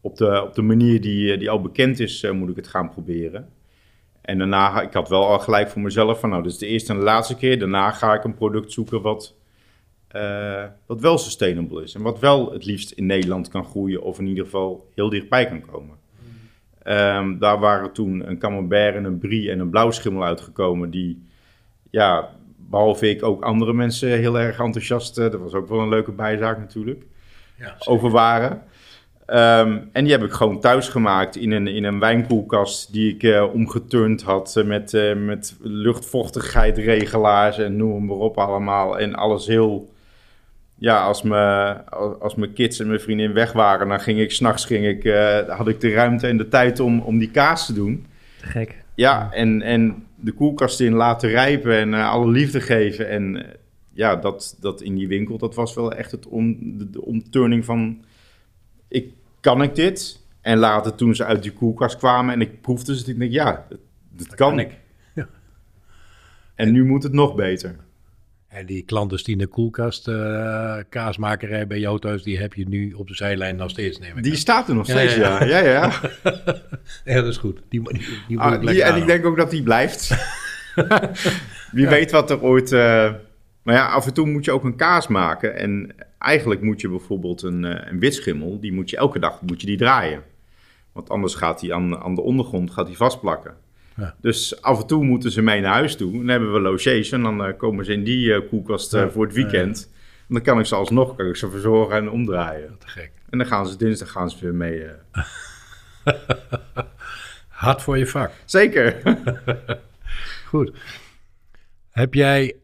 [0.00, 2.68] op de, op de manier die, eh, die al bekend is, eh, moet ik het
[2.68, 3.48] gaan proberen.
[4.20, 6.92] En daarna, ik had wel al gelijk voor mezelf van, nou, dit is de eerste
[6.92, 7.58] en de laatste keer.
[7.58, 9.34] Daarna ga ik een product zoeken wat,
[10.08, 11.94] eh, wat wel sustainable is.
[11.94, 15.46] En wat wel het liefst in Nederland kan groeien of in ieder geval heel dichtbij
[15.46, 15.96] kan komen.
[16.82, 21.22] Ehm, daar waren toen een camembert en een brie en een blauwschimmel uitgekomen die,
[21.90, 26.12] ja, behalve ik ook andere mensen heel erg enthousiast, dat was ook wel een leuke
[26.12, 27.06] bijzaak natuurlijk,
[27.56, 28.62] Ja, over waren.
[29.28, 33.22] Ehm, en die heb ik gewoon thuis gemaakt in een, in een wijnkoelkast die ik
[33.22, 38.98] eh, omgeturnd had eh, met, eh, met luchtvochtigheidregelaars en noem maar op allemaal.
[38.98, 39.92] En alles heel,
[40.74, 41.36] ja, als, me,
[42.20, 45.12] als, mijn kids en mijn vriendin weg waren, dan ging ik s'nachts, ging ik,
[45.48, 48.06] had ik de ruimte en de tijd om, om die kaas te doen.
[48.40, 48.84] Gek.
[48.94, 53.08] Ja, en, en de koelkast in laten rijpen en alle liefde geven.
[53.08, 53.46] En
[53.92, 57.64] ja, dat, dat in die winkel, dat was wel echt het om, de, de omturning
[57.64, 58.04] van...
[58.90, 59.16] Ik,
[59.48, 60.20] kan ik dit?
[60.40, 63.66] En later toen ze uit die koelkast kwamen en ik proefde ze, ik denk ja,
[63.68, 63.78] dat,
[64.10, 64.70] dat kan ik.
[65.14, 65.28] Ja.
[66.54, 67.76] En nu moet het nog beter.
[68.48, 73.14] En die clandestine koelkast eh, kaasmakerij bij jou thuis, die heb je nu op de
[73.14, 74.38] zijlijn nog steeds, neem ik Die aan.
[74.38, 75.58] staat er nog Ja, steeds, ja, ja.
[75.58, 75.58] ja.
[75.58, 75.92] ja, ja,
[77.14, 77.60] Ja, dat is goed.
[77.68, 80.08] Die, die, die moet Ah, ik die- en ik denk ook dat die blijft.
[81.72, 81.90] Wie Ja.
[81.90, 83.12] weet wat er ooit, eh,
[83.62, 85.56] Maar ja, af en toe moet je ook een kaas maken.
[85.56, 89.60] En eigenlijk moet je bijvoorbeeld een, eh, een witschimmel, die moet je elke dag moet
[89.60, 90.22] je die draaien.
[90.92, 93.54] Want anders gaat die aan, aan de ondergrond gaat die vastplakken.
[93.96, 94.14] Ja.
[94.20, 96.12] Dus af en toe moeten ze mee naar huis toe.
[96.12, 99.24] Dan hebben we logies en dan eh, komen ze in die eh, koelkast Ja, voor
[99.24, 99.90] het weekend.
[100.28, 102.76] En dan kan ik ze alsnog kan ik ze verzorgen en omdraaien.
[102.78, 103.10] Te gek.
[103.30, 104.84] En dan gaan ze dinsdag gaan ze weer mee.
[104.84, 105.24] eh.
[107.48, 108.30] Hard voor je vak.
[108.44, 109.02] Zeker.
[110.48, 110.72] Goed.
[111.90, 112.56] Heb jij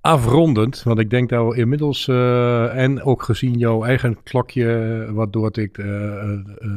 [0.00, 5.58] afrondend, want ik denk dat we inmiddels, eh, en ook gezien jouw eigen klokje, waardoor
[5.58, 5.86] ik eh,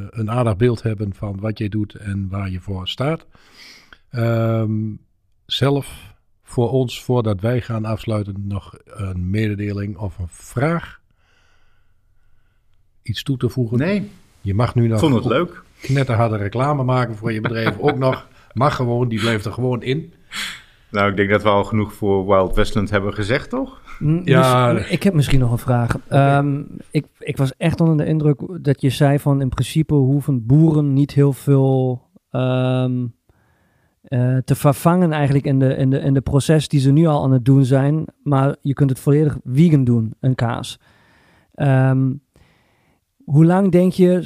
[0.10, 3.26] een aardig beeld hebben van wat je doet en waar je voor staat.
[4.10, 4.72] Ehm,
[5.46, 11.02] zelf voor ons, voordat wij gaan afsluiten, nog een mededeling of een vraag?
[13.02, 13.78] Iets toe te voegen?
[13.78, 14.10] Nee,
[14.42, 15.64] Je mag nu nog vond het leuk.
[15.82, 17.78] knetterharde reclame maken voor je bedrijf.
[17.88, 18.28] ook nog.
[18.54, 20.14] Mag gewoon, die blijft er gewoon in.
[20.94, 23.82] Nou, ik denk dat we al genoeg voor Wild Westland hebben gezegd, toch?
[24.24, 24.72] Ja.
[24.72, 25.98] ik heb misschien nog een vraag.
[26.08, 30.46] Ehm, ik, ik was echt onder de indruk dat je zei van in principe hoeven
[30.46, 33.06] boeren niet heel veel ehm,
[34.02, 37.24] eh, te vervangen eigenlijk in de, in, de, in de proces die ze nu al
[37.24, 38.06] aan het doen zijn.
[38.24, 40.80] Maar je kunt het volledig vegan doen, een kaas.
[41.54, 42.14] Ehm,
[43.26, 44.20] hoe lang denk je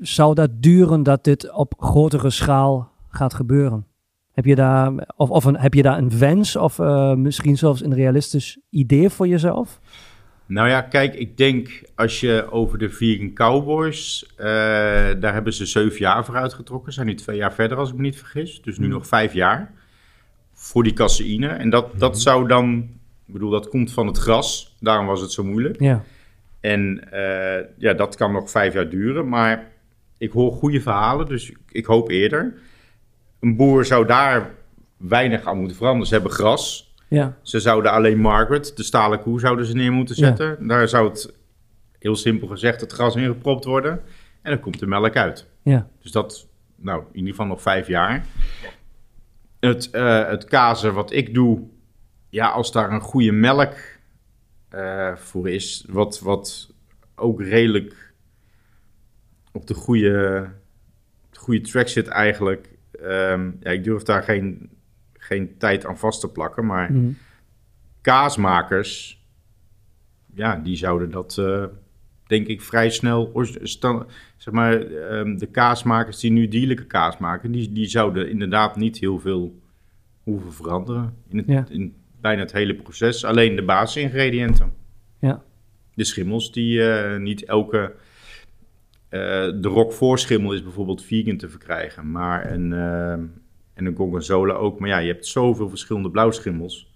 [0.00, 3.86] zou dat duren dat dit op grotere schaal gaat gebeuren?
[4.34, 7.82] Heb je daar, of, of een, heb je daar een wens of eh, misschien zelfs
[7.84, 9.80] een realistisch idee voor jezelf?
[10.46, 14.46] Nou ja, kijk, ik denk als je over de Vegan Cowboys, eh,
[15.20, 16.92] daar hebben ze zeven jaar voor uitgetrokken.
[16.92, 18.62] Zijn nu twee jaar verder, als ik me niet vergis.
[18.62, 19.72] Dus nu nog vijf jaar
[20.52, 21.48] voor die caseïne.
[21.48, 22.88] En dat, dat zou dan,
[23.26, 24.76] ik bedoel, dat komt van het gras.
[24.80, 25.80] Daarom was het zo moeilijk.
[25.80, 26.02] Ja,
[26.60, 29.28] En eh, ja, dat kan nog vijf jaar duren.
[29.28, 29.70] Maar
[30.18, 32.54] ik hoor goede verhalen, dus ik hoop eerder.
[33.44, 34.50] Een boer zou daar
[34.96, 36.06] weinig aan moeten veranderen.
[36.08, 36.94] Ze hebben gras.
[37.08, 40.26] ja, Ze zouden alleen Margaret, de stalen koe, zouden ze neer moeten Ja.
[40.26, 40.66] zetten.
[40.66, 41.34] Daar zou het,
[41.98, 43.92] heel simpel gezegd, het gras in gepropt worden.
[44.42, 45.46] En dan komt de melk uit.
[45.62, 48.24] ja, Dus dat, nou, in ieder geval nog vijf jaar.
[49.60, 51.62] Het, eh, het kazen wat ik doe,
[52.28, 53.74] ja, als daar een goede melk
[54.68, 56.70] eh, voor is, wat, wat
[57.14, 58.12] ook redelijk
[59.52, 60.48] op de goede,
[61.30, 62.68] de goede track zit eigenlijk.
[63.08, 64.70] Ehm, ja, ik durf daar geen,
[65.12, 67.10] geen tijd aan vast te plakken, maar mhm.
[68.00, 69.22] kaasmakers,
[70.34, 71.64] ja, die zouden dat, eh,
[72.26, 73.32] denk ik, vrij snel.
[74.36, 78.98] zeg maar, ehm, de kaasmakers die nu dierlijke kaas maken, die, die zouden inderdaad niet
[78.98, 79.62] heel veel
[80.22, 81.66] hoeven veranderen in, het, Ja.
[81.68, 83.24] in bijna het hele proces.
[83.24, 84.72] Alleen de basisingrediënten.
[85.20, 85.42] Ja.
[85.94, 87.94] De schimmels die eh, niet elke.
[89.14, 93.12] Eh, de roquefort-schimmel is bijvoorbeeld vegan te verkrijgen, maar een, eh,
[93.74, 94.78] en een gorgonzola ook.
[94.78, 96.92] Maar ja, je hebt zoveel verschillende blauwschimmels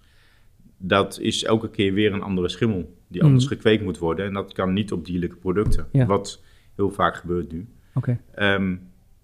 [0.81, 3.53] dat is elke keer weer een andere schimmel die anders Mhm.
[3.53, 4.25] gekweekt moet worden.
[4.25, 6.05] En dat kan niet op dierlijke producten, Ja.
[6.05, 6.41] wat
[6.75, 7.67] heel vaak gebeurt nu.
[7.93, 8.19] oké.
[8.33, 8.75] Ehm,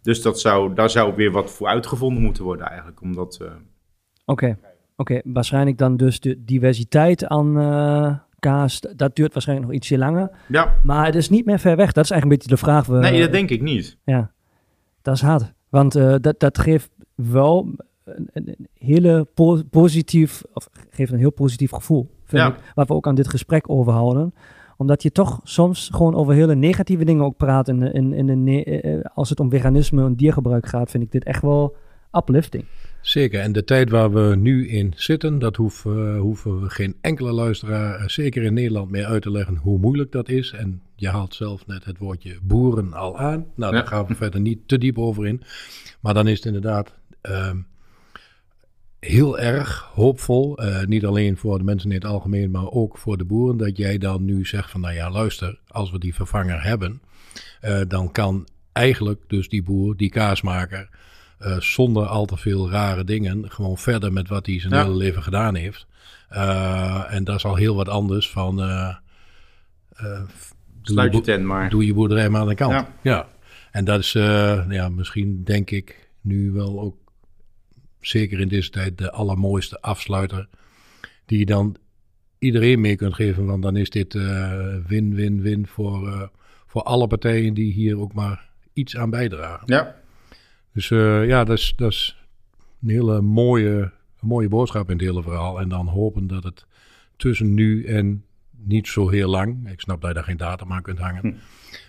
[0.02, 3.02] dus dat zou, daar zou weer wat voor uitgevonden moeten worden eigenlijk.
[3.02, 3.52] Omdat, eh,
[4.26, 4.58] Oké,
[4.96, 5.22] oké.
[5.24, 7.58] waarschijnlijk dan dus de diversiteit aan
[8.96, 10.30] dat duurt waarschijnlijk nog ietsje langer.
[10.48, 11.92] ja, Maar het is niet meer ver weg.
[11.92, 12.86] Dat is eigenlijk een beetje de vraag.
[12.86, 13.98] We, nee, dat denk ik niet.
[14.04, 14.32] Ja,
[15.02, 15.54] dat is hard.
[15.70, 17.70] Want eh, dat, dat geeft wel
[18.34, 22.48] een, hele po- positief, of geeft een heel positief gevoel, vind Ja.
[22.48, 22.56] ik.
[22.76, 24.34] Waar we ook aan dit gesprek over houden.
[24.78, 27.68] Omdat je toch soms gewoon over hele negatieve dingen ook praat.
[27.68, 31.12] En, in, in, in, ne- eh, als het om veganisme en diergebruik gaat, vind ik
[31.12, 31.76] dit echt wel
[32.12, 32.66] uplifting.
[33.06, 36.96] Zeker, en de tijd waar we nu in zitten, dat hoef, eh, hoeven we geen
[37.02, 40.52] enkele luisteraar, eh, zeker in Nederland, meer uit te leggen hoe moeilijk dat is.
[40.52, 43.46] En je haalt zelf net het woordje boeren al aan.
[43.56, 43.88] Nou, daar Ja.
[43.90, 45.42] gaan we verder niet te diep over in.
[46.00, 47.58] Maar dan is het inderdaad ehm,
[49.00, 53.18] heel erg hoopvol, eh, niet alleen voor de mensen in het algemeen, maar ook voor
[53.18, 56.64] de boeren, dat jij dan nu zegt van, nou ja, luister, als we die vervanger
[56.64, 57.02] hebben,
[57.88, 60.90] dan kan eigenlijk dus die boer, die kaasmaker,
[61.38, 64.84] eh, zonder al te veel rare dingen, gewoon verder met wat hij zijn Ja.
[64.84, 65.88] hele leven gedaan heeft.
[66.30, 68.62] Eh, en dat is al heel wat anders van.
[68.62, 68.96] eh,
[70.82, 71.70] Sluit je tent maar.
[71.70, 72.72] doe je boerderij maar aan de kant.
[72.72, 72.88] Ja.
[73.02, 73.28] Ja.
[73.72, 74.12] En dat is
[74.70, 76.96] ja, misschien, denk ik, nu wel ook
[78.00, 80.48] zeker in deze tijd de allermooiste afsluiter.
[81.26, 81.76] Die je dan
[82.40, 83.46] iedereen mee kunt geven.
[83.46, 84.14] Want dan is dit
[84.88, 86.32] win-win-win voor,
[86.68, 89.64] voor alle partijen die hier ook maar iets aan bijdragen.
[89.66, 89.96] Ja,
[90.76, 92.26] Dus eh, ja, dat is, dat is
[92.82, 93.72] een hele mooie,
[94.22, 95.60] een mooie boodschap in het hele verhaal.
[95.60, 96.66] En dan hopen dat het
[97.18, 98.24] tussen nu en
[98.58, 101.34] niet zo heel lang, ik snap dat je daar geen datum aan kunt hangen, Hm.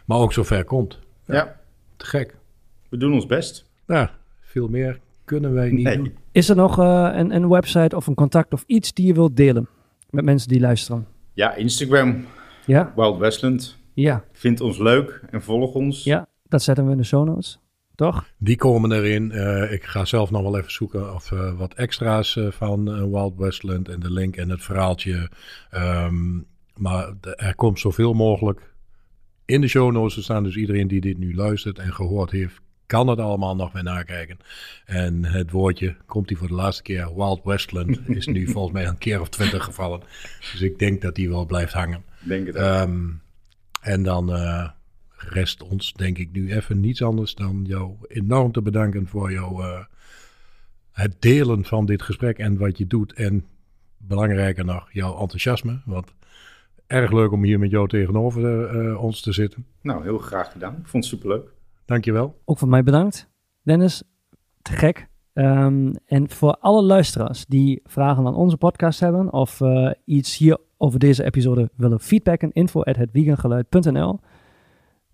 [0.06, 0.98] maar ook zo ver komt.
[1.24, 1.60] ja,
[1.96, 2.36] Te gek.
[2.88, 3.66] we doen ons best.
[3.86, 5.96] Ja, veel meer kunnen wij niet Nee.
[5.96, 6.14] doen.
[6.32, 9.36] Is er nog eh, een, een website of een contact of iets die je wilt
[9.36, 9.68] delen?
[10.10, 11.06] met mensen die luisteren?
[11.32, 12.24] Ja, Instagram,
[12.66, 13.76] Ja, Wild Westland.
[13.94, 16.04] ja, Vind ons leuk en volg ons.
[16.04, 16.28] ja.
[16.48, 17.60] Dat zetten we in de show notes.
[17.96, 18.24] Toch?
[18.38, 19.32] Die komen erin.
[19.32, 23.36] Eh, ik ga zelf nog wel even zoeken of eh, wat extra's eh, van Wild
[23.36, 25.30] Westland en de link en het verhaaltje.
[25.70, 26.36] Ehm,
[26.76, 28.60] maar de- er komt zoveel mogelijk
[29.44, 30.42] in de show notes te staan.
[30.42, 34.38] Dus iedereen die dit nu luistert en gehoord heeft, kan het allemaal nog weer nakijken.
[34.84, 38.86] En het woordje, komt die voor de laatste keer, Wild Westland, is nu volgens mij
[38.86, 40.00] een keer of twintig gevallen.
[40.52, 42.04] Dus ik denk dat die wel blijft hangen.
[42.22, 42.62] Denk het ook.
[42.62, 43.04] Ehm,
[43.80, 44.68] en dan eh,
[45.16, 49.62] rest ons, denk ik, nu even niets anders dan jou enorm te bedanken voor jouw,
[49.62, 49.84] eh,
[50.92, 53.12] het delen van dit gesprek en wat je doet.
[53.12, 53.44] En
[53.96, 55.80] belangrijker nog, jouw enthousiasme.
[55.84, 56.14] Want
[56.86, 59.66] erg leuk om hier met jou tegenover eh, ons te zitten.
[59.82, 60.76] Nou, heel graag gedaan.
[60.78, 61.52] Ik vond het superleuk.
[61.84, 62.40] Dankjewel.
[62.44, 63.28] Ook van mij bedankt.
[63.62, 64.02] Dennis,
[64.62, 65.08] te gek.
[65.32, 70.58] Ehm, en voor alle luisteraars die vragen aan onze podcast hebben of eh, iets hier
[70.76, 74.20] over deze episode willen feedbacken, info at hetwiegengeluid.nl.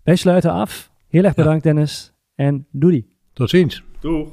[0.03, 0.91] Wij sluiten af.
[1.07, 1.43] Heel erg Ja.
[1.43, 3.07] bedankt Dennis en doei.
[3.33, 3.83] Tot ziens.
[3.99, 4.29] Doeg!